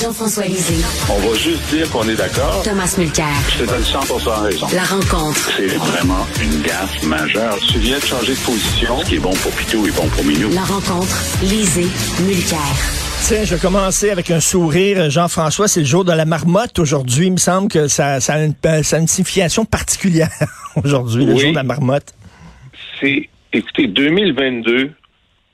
[0.00, 0.82] Jean-François Lisée.
[1.10, 2.62] On va juste dire qu'on est d'accord.
[2.64, 3.26] Thomas Mulcair.
[3.52, 4.66] Je te donne 100% raison.
[4.74, 5.50] La rencontre.
[5.56, 7.58] C'est vraiment une gaffe majeure.
[7.70, 8.98] Tu viens de changer de position.
[9.00, 10.50] Ce qui est bon pour Pitou est bon pour Minou.
[10.54, 11.16] La rencontre.
[11.42, 11.86] Lisée.
[12.22, 12.58] Mulcair.
[13.24, 15.10] Tiens, je vais commencer avec un sourire.
[15.10, 17.26] Jean-François, c'est le jour de la marmotte aujourd'hui.
[17.26, 20.30] Il me semble que ça, ça, a, une, ça a une signification particulière
[20.82, 21.40] aujourd'hui, le Oui.
[21.40, 22.14] jour de la marmotte.
[23.00, 24.92] c'est, écoutez, 2022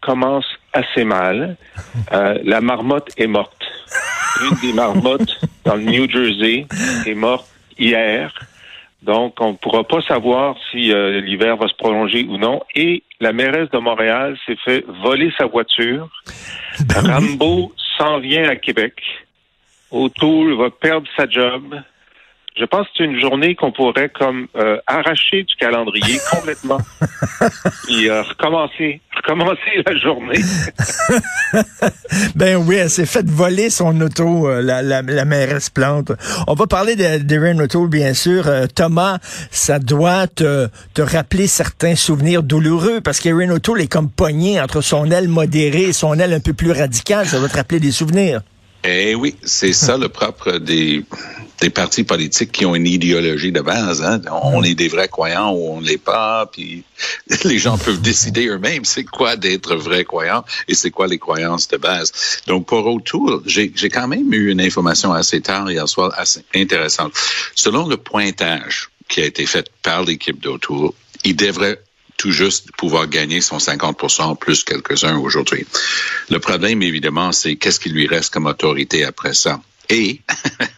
[0.03, 1.57] commence assez mal.
[2.13, 3.56] Euh, la marmotte est morte.
[4.43, 6.67] Une des marmottes dans le New Jersey
[7.07, 7.47] est morte
[7.79, 8.33] hier.
[9.03, 12.63] Donc, on ne pourra pas savoir si euh, l'hiver va se prolonger ou non.
[12.75, 16.09] Et la mairesse de Montréal s'est fait voler sa voiture.
[16.95, 18.95] Rambo s'en vient à Québec.
[19.91, 21.81] O'Toole va perdre sa job.
[22.59, 26.79] Je pense que c'est une journée qu'on pourrait comme euh, arracher du calendrier complètement
[27.91, 30.41] et euh, recommencer, recommencer la journée.
[32.35, 36.13] Ben oui, elle s'est fait voler son auto, euh, la, la, la mairesse Plante.
[36.47, 38.47] On va parler de- d'Erin O'Toole, bien sûr.
[38.47, 39.19] Euh, Thomas,
[39.51, 44.81] ça doit te, te rappeler certains souvenirs douloureux parce qu'Erin O'Toole est comme poignée entre
[44.81, 47.27] son aile modérée et son aile un peu plus radicale.
[47.27, 48.41] Ça doit te rappeler des souvenirs.
[48.89, 51.05] Eh oui, c'est ça le propre des,
[51.61, 54.01] des partis politiques qui ont une idéologie de base.
[54.01, 54.21] Hein?
[54.31, 56.85] On est des vrais croyants ou on l'est pas, puis
[57.45, 61.67] les gens peuvent décider eux-mêmes c'est quoi d'être vrai croyant et c'est quoi les croyances
[61.67, 62.13] de base.
[62.47, 67.13] Donc pour O'Toole, j'ai quand même eu une information assez tard hier soir, assez intéressante.
[67.57, 70.91] Selon le pointage qui a été fait par l'équipe d'O'Toole,
[71.25, 71.81] il devrait
[72.17, 75.67] tout juste pouvoir gagner son 50% plus quelques-uns aujourd'hui.
[76.31, 79.61] Le problème, évidemment, c'est qu'est-ce qui lui reste comme autorité après ça?
[79.89, 80.21] Et,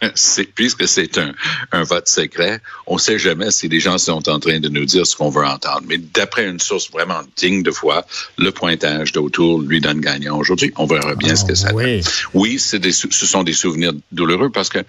[0.55, 1.33] puisque c'est un,
[1.72, 4.84] un vote secret, on ne sait jamais si les gens sont en train de nous
[4.84, 5.83] dire ce qu'on veut entendre.
[5.86, 8.05] Mais d'après une source vraiment digne de foi,
[8.36, 10.72] le pointage d'Autour lui donne gagnant aujourd'hui.
[10.77, 12.00] On verra bien ce que ça oui.
[12.00, 12.12] donne.
[12.34, 14.81] Oui, des, ce sont des souvenirs douloureux parce que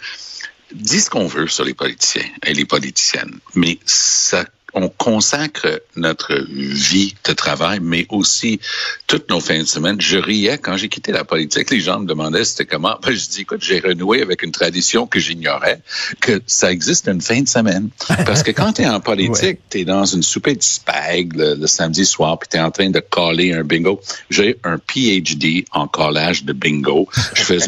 [0.73, 6.33] dis ce qu'on veut sur les politiciens et les politiciennes, mais ça on consacre notre
[6.49, 8.59] vie de travail, mais aussi
[9.07, 9.99] toutes nos fins de semaine.
[9.99, 11.69] Je riais quand j'ai quitté la politique.
[11.69, 12.97] Les gens me demandaient c'était comment?
[13.03, 15.81] Ben, je dis, écoute, j'ai renoué avec une tradition que j'ignorais,
[16.19, 17.89] que ça existe une fin de semaine.
[18.25, 21.55] Parce que quand tu es en politique, tu es dans une souper de spag le,
[21.55, 23.99] le samedi soir, puis tu es en train de caller un bingo.
[24.29, 27.07] J'ai un PhD en collage de bingo.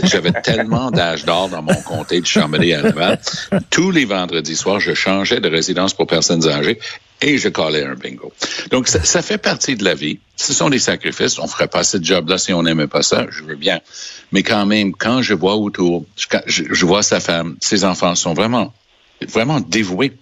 [0.04, 3.20] J'avais tellement d'âge d'or dans mon comté de Chambéry à Laval.
[3.70, 6.80] Tous les vendredis soirs, je changeais de résidence pour personnes âgées
[7.22, 8.34] et je collais un bingo.
[8.72, 10.20] Donc, ça, fait partie de la vie.
[10.36, 11.40] Ce sont des sacrifices.
[11.40, 13.28] On ferait pas ce job-là si on n'aimait pas ça.
[13.30, 13.80] Je veux bien.
[14.32, 16.06] Mais quand même, quand je vois autour,
[16.46, 18.74] je vois sa femme, ses enfants sont vraiment,
[19.28, 20.14] vraiment dévoués.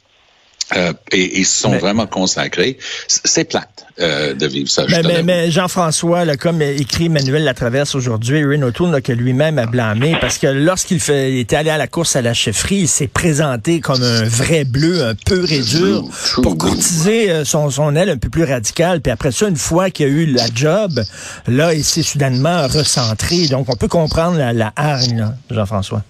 [0.75, 2.77] Euh, et, et sont Mais- vraiment consacrés.
[3.07, 4.85] C'est plate euh, de vivre ça.
[4.89, 9.65] Mais, mais, mais Jean-François, là, comme écrit Emmanuel Latraverse aujourd'hui, Erin O'Toole que lui-même a
[9.65, 12.87] blâmé parce que lorsqu'il fait, il était allé à la course à la chefferie, il
[12.87, 16.03] s'est présenté comme un vrai bleu, un pur et dur,
[16.43, 19.01] pour courtiser euh, son, son aile un peu plus radicale.
[19.01, 20.99] Puis après ça, une fois qu'il a eu la job,
[21.47, 23.47] là, il s'est soudainement recentré.
[23.47, 26.03] Donc, on peut comprendre la, la hargne, Jean-François.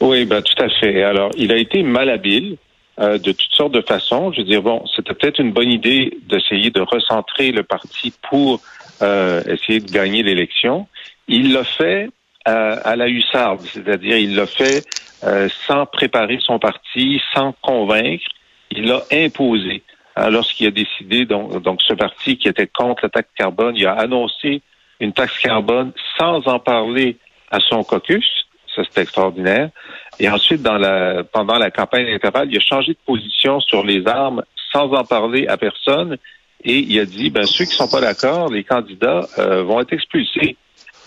[0.00, 1.02] Oui, ben tout à fait.
[1.02, 2.56] Alors, il a été malhabile
[3.00, 4.32] euh, de toutes sortes de façons.
[4.32, 8.60] Je veux dire, bon, c'était peut-être une bonne idée d'essayer de recentrer le parti pour
[9.02, 10.86] euh, essayer de gagner l'élection.
[11.26, 12.10] Il l'a fait
[12.48, 14.84] euh, à la hussarde, c'est-à-dire il l'a fait
[15.24, 18.24] euh, sans préparer son parti, sans convaincre.
[18.70, 19.82] Il l'a imposé.
[20.28, 23.94] Lorsqu'il a décidé, donc, donc ce parti qui était contre la taxe carbone, il a
[23.94, 24.60] annoncé
[24.98, 27.16] une taxe carbone sans en parler
[27.50, 28.46] à son caucus.
[28.84, 29.70] Ça, c'est extraordinaire.
[30.18, 34.06] Et ensuite, dans la, pendant la campagne électorale, il a changé de position sur les
[34.06, 34.42] armes
[34.72, 36.16] sans en parler à personne.
[36.62, 39.92] Et il a dit, ben, ceux qui sont pas d'accord, les candidats euh, vont être
[39.92, 40.56] expulsés.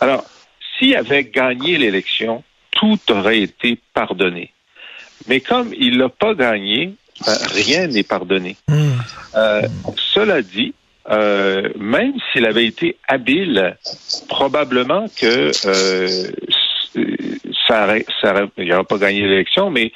[0.01, 0.23] Alors,
[0.77, 4.51] s'il avait gagné l'élection, tout aurait été pardonné.
[5.27, 6.95] Mais comme il l'a pas gagné,
[7.25, 8.57] ben, rien n'est pardonné.
[8.67, 8.93] Hmm.
[9.35, 9.61] Euh,
[9.95, 10.73] cela dit,
[11.09, 13.77] euh, même s'il avait été habile,
[14.29, 16.31] probablement que euh,
[18.57, 19.91] il n'aurait pas gagné l'élection, mais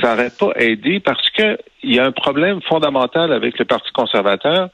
[0.00, 3.90] ça n'aurait pas aidé parce que il y a un problème fondamental avec le Parti
[3.92, 4.68] conservateur.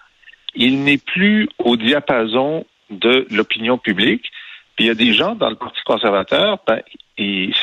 [0.55, 4.31] Il n'est plus au diapason de l'opinion publique.
[4.77, 6.83] Puis il y a des gens dans le Parti conservateur, ben,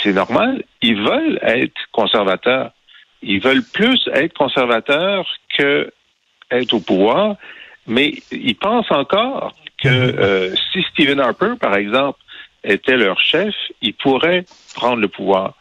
[0.04, 2.72] c'est normal, ils veulent être conservateurs.
[3.22, 5.26] Ils veulent plus être conservateurs
[5.58, 5.92] que
[6.52, 7.38] être au pouvoir,
[7.88, 12.20] mais ils pensent encore que euh, si Stephen Harper, par exemple,
[12.66, 15.54] était leur chef, il pourrait prendre le pouvoir.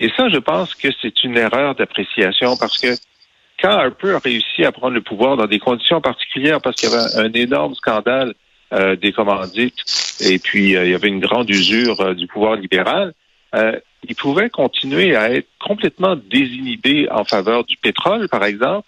[0.00, 2.94] Et ça, je pense que c'est une erreur d'appréciation parce que
[3.60, 6.94] quand Harper a réussi à prendre le pouvoir dans des conditions particulières, parce qu'il y
[6.94, 8.34] avait un, énorme scandale
[8.72, 9.82] euh, des commandites
[10.20, 13.12] et puis euh, il y avait une grande usure euh, du pouvoir libéral,
[14.06, 18.86] il pouvait continuer à être complètement désinhibé en faveur du pétrole, par exemple,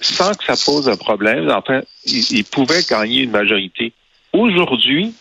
[0.00, 1.50] sans que ça pose un problème.
[1.50, 3.92] Enfin, il, il pouvait gagner une majorité.
[4.32, 5.14] Aujourd'hui,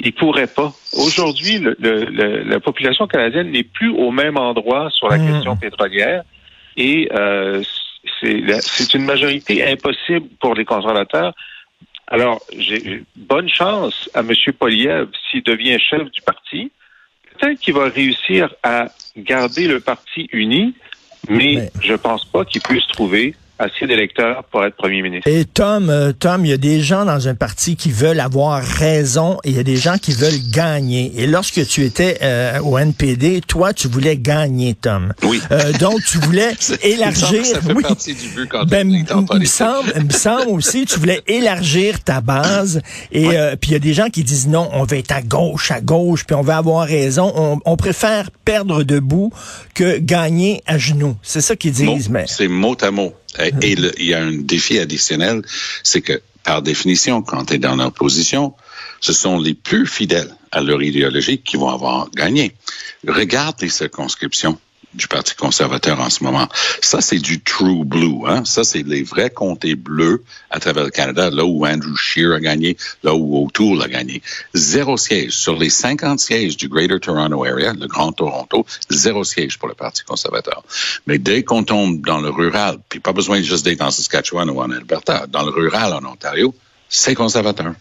[0.00, 0.72] il pourrait pas.
[0.94, 5.28] Aujourd'hui, le, le, la population canadienne n'est plus au même endroit sur la Mm.
[5.32, 6.22] question pétrolière
[6.76, 7.62] et euh,
[8.20, 11.34] c'est une majorité impossible pour les conservateurs.
[12.06, 14.30] Alors, j'ai bonne chance à M.
[14.58, 16.70] Poliev s'il devient chef du parti.
[17.38, 18.86] Peut-être qu'il va réussir à
[19.16, 20.74] garder le parti uni,
[21.28, 25.28] mais Mais- je pense pas qu'il puisse trouver assez d'électeurs pour être premier ministre.
[25.28, 28.62] Et Tom, euh, Tom, il y a des gens dans un parti qui veulent avoir
[28.62, 31.12] raison et il y a des gens qui veulent gagner.
[31.16, 35.12] Et lorsque tu étais euh, au NPD, toi, tu voulais gagner, Tom.
[35.24, 35.40] Oui.
[35.50, 36.50] Euh, donc, tu voulais
[36.82, 37.44] élargir.
[37.44, 37.82] Ça fait oui.
[37.82, 39.04] partie du but quand Ben, il
[39.40, 42.80] me semble, me semble aussi, tu voulais élargir ta base.
[43.12, 45.22] Et euh, puis il y a des gens qui disent non, on va être à
[45.22, 47.32] gauche, à gauche, puis on va avoir raison.
[47.34, 49.32] On, on préfère perdre debout
[49.74, 51.16] que gagner à genoux.
[51.22, 52.08] C'est ça qu'ils Mot- disent.
[52.08, 53.12] Mais C'est mot à mot.
[53.40, 55.42] Et, il y a un défi additionnel,
[55.82, 58.54] c'est que par définition, quand tu es dans l'opposition,
[59.00, 62.54] ce sont les plus fidèles à leur idéologie qui vont avoir gagné.
[63.06, 64.58] Regarde les circonscriptions
[64.98, 66.48] du Parti conservateur en ce moment.
[66.82, 68.26] Ça, c'est du true blue.
[68.26, 68.44] Hein?
[68.44, 72.40] Ça, c'est les vrais comtés bleus à travers le Canada, là où Andrew Scheer a
[72.40, 74.20] gagné, là où O'Toole a gagné.
[74.54, 75.32] Zéro siège.
[75.32, 79.74] Sur les 50 sièges du Greater Toronto Area, le Grand Toronto, zéro siège pour le
[79.74, 80.62] Parti conservateur.
[81.06, 84.60] Mais dès qu'on tombe dans le rural, puis pas besoin juste d'être en Saskatchewan ou
[84.60, 86.52] en Alberta, dans le rural en Ontario,
[86.88, 87.74] c'est conservateur.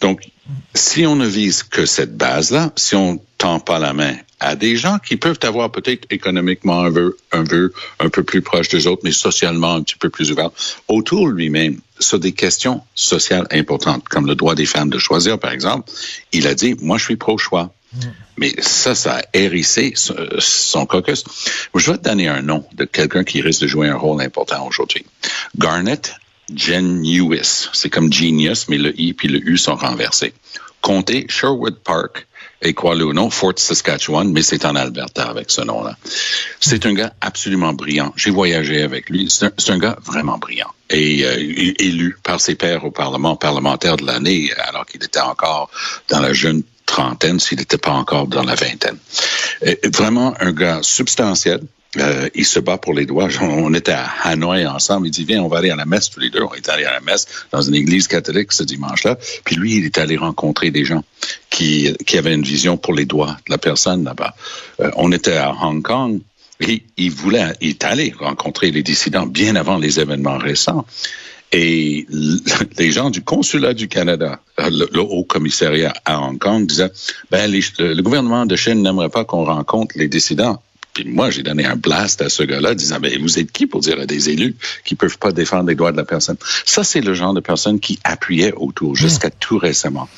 [0.00, 0.28] Donc,
[0.74, 4.76] si on ne vise que cette base-là, si on tend pas la main à des
[4.76, 8.86] gens qui peuvent avoir peut-être économiquement un vœu, un vœu un peu plus proche des
[8.86, 10.50] autres, mais socialement un petit peu plus ouvert,
[10.86, 15.50] autour lui-même, sur des questions sociales importantes, comme le droit des femmes de choisir, par
[15.50, 15.90] exemple,
[16.32, 17.72] il a dit, moi, je suis pro-choix.
[18.36, 21.24] Mais ça, ça a hérissé son, caucus.
[21.74, 24.66] Je vais te donner un nom de quelqu'un qui risque de jouer un rôle important
[24.66, 25.06] aujourd'hui.
[25.56, 26.02] Garnet
[26.54, 27.68] Genuis.
[27.72, 30.32] C'est comme genius, mais le I puis le U sont renversés.
[30.80, 32.26] Comté Sherwood Park
[32.60, 35.96] et quoi le nom, Fort Saskatchewan, mais c'est en Alberta avec ce nom-là.
[36.58, 38.12] C'est un gars absolument brillant.
[38.16, 39.28] J'ai voyagé avec lui.
[39.30, 41.36] C'est un, gars vraiment brillant et euh,
[41.78, 45.70] élu par ses pairs au Parlement parlementaire de l'année, alors qu'il était encore
[46.08, 48.98] dans la jeune trentaine, s'il n'était pas encore dans la vingtaine.
[49.92, 51.60] Vraiment un gars substantiel.
[51.96, 53.28] Euh, il se bat pour les droits.
[53.40, 55.06] On était à Hanoï ensemble.
[55.06, 56.42] Il dit, viens, on va aller à la messe tous les deux.
[56.42, 59.16] On est allé à la messe dans une église catholique ce dimanche-là.
[59.44, 61.02] Puis lui, il est allé rencontrer des gens
[61.48, 64.34] qui, avaient une vision pour les droits de la personne là-bas.
[64.80, 66.20] Euh, on était à Hong Kong.
[66.60, 70.84] Et il voulait, il est allé rencontrer les dissidents bien avant les événements récents.
[71.52, 72.06] Et
[72.78, 76.90] les gens du consulat du Canada, euh, le, haut commissariat à Hong Kong disaient,
[77.30, 80.60] ben, le gouvernement de Chine n'aimerait pas qu'on rencontre les dissidents.
[80.94, 83.80] Puis moi, j'ai donné un blast à ce gars-là, disant, ben, vous êtes qui pour
[83.80, 86.36] dire à des élus qui peuvent pas défendre les droits de la personne?
[86.64, 90.08] Ça, c'est le genre de personne qui appuyait autour jusqu'à tout récemment.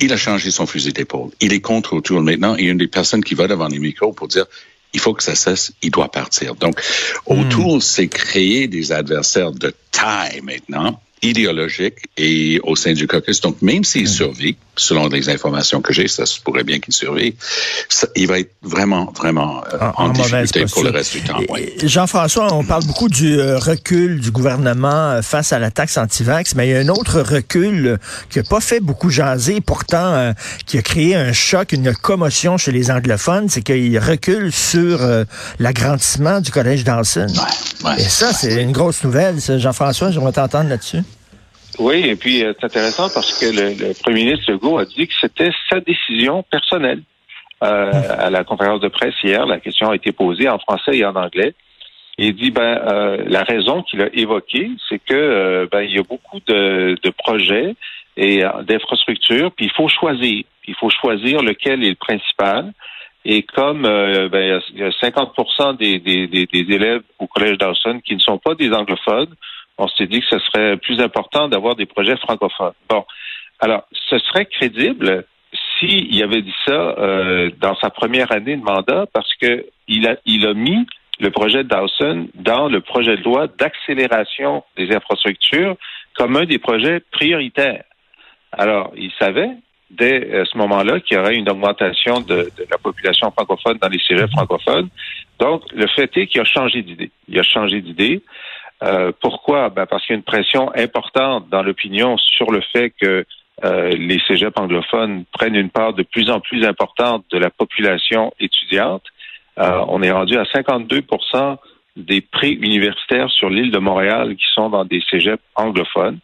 [0.00, 1.30] Il a changé son fusil d'épaule.
[1.40, 2.56] Il est contre autour maintenant.
[2.56, 4.46] Il y a une des personnes qui va devant les micros pour dire,
[4.92, 6.54] il faut que ça cesse, il doit partir.
[6.54, 6.80] Donc,
[7.26, 13.40] autour, c'est créer des adversaires de taille maintenant, idéologiques et au sein du caucus.
[13.40, 17.34] Donc, même s'il survit, selon les informations que j'ai, ça se pourrait bien qu'il survive,
[17.88, 21.38] ça, il va être vraiment, vraiment euh, en, en, difficulté pour le reste du temps.
[21.48, 21.72] Oui.
[21.82, 26.54] Jean-François, on parle beaucoup du euh, recul du gouvernement euh, face à la taxe anti-vax,
[26.54, 27.96] mais il y a un autre recul euh,
[28.30, 30.32] qui n'a pas fait beaucoup jaser, pourtant euh,
[30.66, 35.00] qui a créé un choc, une commotion chez les anglophones, c'est qu'il recule sur
[35.58, 37.26] l'agrandissement du collège Dawson.
[37.28, 39.36] Ouais, ouais, Et ça, c'est une grosse nouvelle.
[39.58, 41.02] Jean-François, j'aimerais t'entendre là-dessus.
[41.78, 45.06] Oui, et puis euh, c'est intéressant parce que le, le, premier ministre Legault a dit
[45.06, 47.02] que c'était sa décision personnelle.
[47.62, 51.04] Euh, à la conférence de presse hier, la question a été posée en français et
[51.04, 51.54] en anglais.
[52.18, 55.98] Il dit ben euh, la raison qu'il a évoquée, c'est que euh, ben il y
[55.98, 57.74] a beaucoup de, de projets
[58.16, 60.44] et euh, d'infrastructures, puis il faut choisir.
[60.68, 62.72] Il faut choisir lequel est le principal.
[63.24, 67.58] Et comme euh, ben, il y a 50 des, des, des, des élèves au collège
[67.58, 69.34] Dawson qui ne sont pas des anglophones,
[69.78, 72.72] on s'est dit que ce serait plus important d'avoir des projets francophones.
[72.88, 73.04] Bon,
[73.60, 75.24] alors, ce serait crédible
[75.78, 80.06] s'il si avait dit ça euh, dans sa première année de mandat, parce que il
[80.06, 80.86] a, il a mis
[81.20, 85.76] le projet de Dawson dans le projet de loi d'accélération des infrastructures
[86.14, 87.84] comme un des projets prioritaires.
[88.52, 89.50] Alors, il savait
[89.90, 93.88] dès euh, ce moment-là qu'il y aurait une augmentation de, de, la population francophone dans
[93.88, 94.88] les cégeps francophones.
[95.38, 97.10] Donc, le fait est qu'il a changé d'idée.
[97.28, 98.22] Il a changé d'idée.
[98.82, 99.70] Euh, pourquoi?
[99.70, 103.24] Ben parce qu'il y a une pression importante dans l'opinion sur le fait que
[103.64, 108.32] euh, les cégeps anglophones prennent une part de plus en plus importante de la population
[108.38, 109.02] étudiante.
[109.58, 111.56] Euh, on est rendu à 52%
[111.96, 116.18] des prix universitaires sur l'île de Montréal qui sont dans des cégeps anglophones.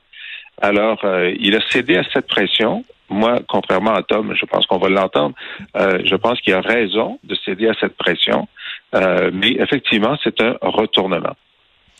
[0.61, 2.85] Alors, euh, il a cédé à cette pression.
[3.09, 5.35] Moi, contrairement à Tom, je pense qu'on va l'entendre,
[5.76, 8.49] euh, je pense qu'il a raison de céder à cette pression.
[8.94, 11.35] Euh, mais effectivement, c'est un retournement.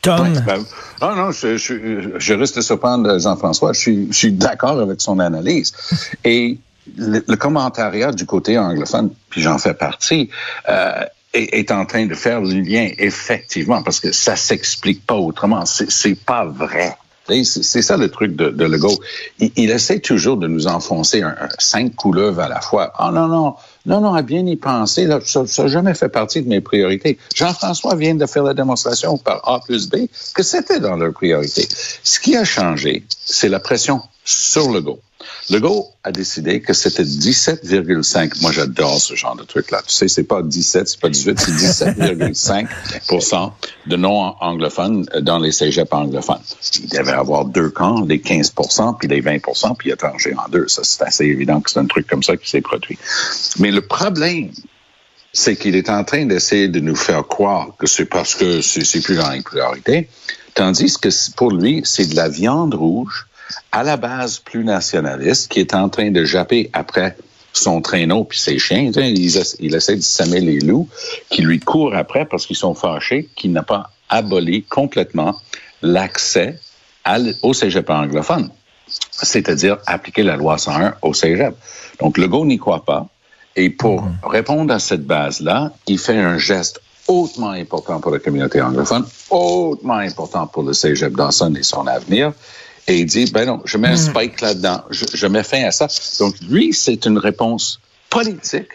[0.03, 0.33] Tom.
[0.45, 0.65] Ben,
[1.01, 3.73] non, non, je, je, je reste surprendre Jean-François.
[3.73, 5.73] Je suis, je suis d'accord avec son analyse.
[6.25, 6.59] Et
[6.97, 10.29] le, le, commentariat du côté anglophone, puis j'en fais partie,
[10.69, 15.15] euh, est, est, en train de faire le lien, effectivement, parce que ça s'explique pas
[15.15, 15.65] autrement.
[15.67, 16.97] C'est pas vrai.
[17.45, 18.99] C'est ça le truc de, de Legault.
[19.39, 22.93] Il, il, essaie toujours de nous enfoncer un, un, cinq couleuvres à la fois.
[22.99, 23.55] Oh non, non,
[23.85, 27.19] non, non, à bien y penser, là, ça n'a jamais fait partie de mes priorités.
[27.35, 31.67] Jean-François vient de faire la démonstration par A plus B que c'était dans leurs priorités.
[32.03, 35.01] Ce qui a changé, c'est la pression sur Legault.
[35.51, 38.41] Legault a décidé que c'était 17,5.
[38.41, 39.83] Moi, j'adore ce genre de truc-là.
[39.87, 43.53] Tu sais, c'est pas 17, c'est pas 18, c'est 17,5%
[43.87, 46.43] de non-anglophones dans les cégeps anglophones.
[46.83, 50.69] Il devait avoir deux camps, les 15% puis les 20% puis il a en deux.
[50.69, 52.99] Ça, c'est assez évident que c'est un truc comme ça qui s'est produit.
[53.59, 54.51] Mais le problème,
[55.33, 59.01] c'est qu'il est en train d'essayer de nous faire croire que c'est parce que c'est
[59.01, 60.09] plus dans les priorités,
[60.55, 63.27] tandis que pour lui, c'est de la viande rouge
[63.71, 67.17] à la base plus nationaliste, qui est en train de japper après
[67.53, 68.91] son traîneau puis ses chiens.
[68.95, 69.19] Il,
[69.61, 70.89] il essaie de semer les loups
[71.31, 75.37] qui lui courent après parce qu'ils sont fâchés qu'il n'a pas aboli complètement
[75.83, 76.59] l'accès
[77.43, 78.51] au cégep anglophone,
[79.11, 81.55] c'est-à-dire appliquer la loi 101 au cégep.
[82.01, 83.09] Donc, Legault n'y croit pas.
[83.57, 84.19] Et pour mmh.
[84.25, 89.95] répondre à cette base-là, il fait un geste hautement important pour la communauté anglophone, hautement
[89.95, 92.33] important pour le cégep Dawson et son avenir.
[92.89, 95.71] Et il dit, ben non, je mets un spike là-dedans, je, je, mets fin à
[95.71, 95.87] ça.
[96.19, 98.71] Donc, lui, c'est une réponse politique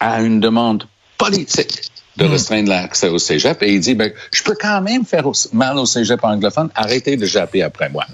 [0.00, 0.84] à une demande
[1.18, 1.82] politique
[2.16, 3.62] de restreindre l'accès au cégep.
[3.62, 7.26] Et il dit, ben, je peux quand même faire mal au cégep anglophone, arrêtez de
[7.26, 8.04] japper après moi.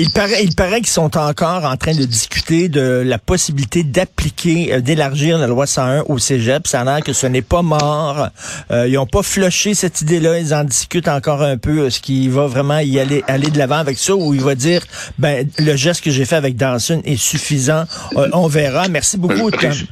[0.00, 4.72] Il paraît, il paraît qu'ils sont encore en train de discuter de la possibilité d'appliquer,
[4.72, 6.66] euh, d'élargir la loi 101 au cégep.
[6.66, 8.28] Ça a l'air que ce n'est pas mort.
[8.70, 10.38] Euh, ils n'ont pas flushé cette idée-là.
[10.38, 11.86] Ils en discutent encore un peu.
[11.86, 14.82] Est-ce qu'il va vraiment y aller, aller de l'avant avec ça ou il va dire,
[15.18, 17.84] ben, le geste que j'ai fait avec Dawson est suffisant.
[18.16, 18.88] Euh, on verra.
[18.88, 19.50] Merci beaucoup.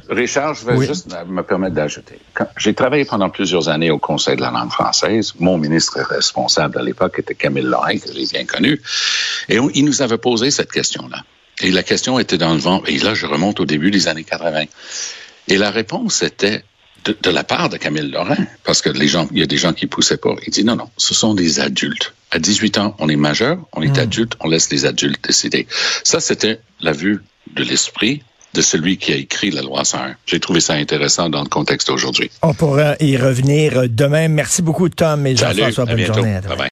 [0.09, 0.87] Richard, je vais oui.
[0.87, 2.17] juste me permettre d'ajouter.
[2.57, 5.33] J'ai travaillé pendant plusieurs années au Conseil de la langue française.
[5.39, 8.81] Mon ministre responsable à l'époque était Camille Lorrain, que j'ai bien connu.
[9.47, 11.23] Et on, il nous avait posé cette question-là.
[11.61, 12.83] Et la question était dans le vent.
[12.85, 14.65] Et là, je remonte au début des années 80.
[15.49, 16.63] Et la réponse était
[17.05, 19.57] de, de la part de Camille Lorrain, parce que les gens, il y a des
[19.57, 20.35] gens qui poussaient pas.
[20.45, 22.13] Il dit non, non, ce sont des adultes.
[22.31, 24.01] À 18 ans, on est majeur, on est mmh.
[24.01, 25.67] adulte, on laisse les adultes décider.
[26.03, 27.21] Ça, c'était la vue
[27.53, 28.21] de l'esprit
[28.53, 30.15] de celui qui a écrit la loi 101.
[30.25, 32.31] J'ai trouvé ça intéressant dans le contexte d'aujourd'hui.
[32.41, 34.27] On pourra y revenir demain.
[34.27, 35.85] Merci beaucoup, Tom et Jean-François.
[35.85, 36.35] Bonne journée.
[36.35, 36.41] À.